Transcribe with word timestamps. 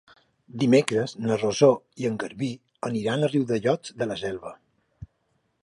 Dimecres 0.61 1.11
na 1.25 1.35
Rosó 1.41 1.69
i 2.03 2.09
en 2.09 2.17
Garbí 2.23 2.49
aniran 2.91 3.27
a 3.27 3.29
Riudellots 3.35 3.95
de 4.01 4.09
la 4.13 4.21
Selva. 4.23 4.59